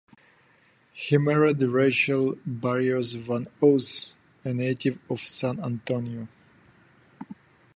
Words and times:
He 0.93 1.19
married 1.19 1.61
Rachel 1.61 2.35
Barrios-Van 2.43 3.45
Os, 3.61 4.11
a 4.43 4.51
native 4.51 4.97
of 5.11 5.19
San 5.19 5.63
Antonio. 5.63 6.27